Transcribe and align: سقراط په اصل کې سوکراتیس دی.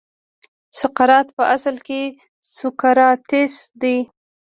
سقراط 0.79 1.27
په 1.37 1.43
اصل 1.55 1.75
کې 1.87 2.01
سوکراتیس 2.57 3.55
دی. 3.81 3.97